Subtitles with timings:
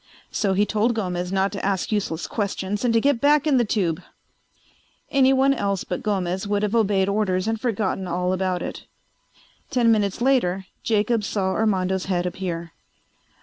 [0.31, 3.63] So he told Gomez not to ask useless questions and to get back in the
[3.63, 4.01] tube.
[5.11, 8.87] Anyone else but Gomez would have obeyed orders and forgotten all about it.
[9.69, 12.71] Ten minutes later Jacobs saw Armando's head appear.